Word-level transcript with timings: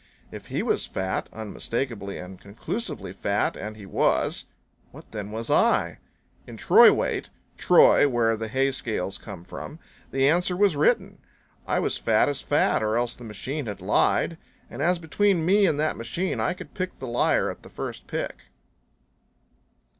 If 0.31 0.47
he 0.47 0.63
was 0.63 0.87
fat, 0.87 1.29
unmistakably 1.31 2.17
and 2.17 2.41
conclusively 2.41 3.13
fat 3.13 3.55
and 3.55 3.77
he 3.77 3.85
was 3.85 4.45
what 4.89 5.11
then 5.11 5.29
was 5.31 5.51
I? 5.51 5.99
In 6.47 6.57
Troy 6.57 6.91
weight 6.91 7.29
Troy 7.55 8.07
where 8.09 8.35
the 8.35 8.47
hay 8.47 8.71
scales 8.71 9.19
come 9.19 9.43
from 9.43 9.77
the 10.09 10.27
answer 10.27 10.57
was 10.57 10.75
written. 10.75 11.19
I 11.67 11.77
was 11.77 11.99
fat 11.99 12.29
as 12.29 12.41
fat, 12.41 12.81
or 12.81 12.97
else 12.97 13.15
the 13.15 13.23
machine 13.23 13.67
had 13.67 13.79
lied. 13.79 14.39
And 14.71 14.81
as 14.81 14.97
between 14.97 15.45
me 15.45 15.67
and 15.67 15.79
that 15.79 15.95
machine 15.95 16.39
I 16.39 16.55
could 16.55 16.73
pick 16.73 16.97
the 16.97 17.05
liar 17.05 17.51
at 17.51 17.61
the 17.61 17.69
first 17.69 18.07
pick. 18.07 18.45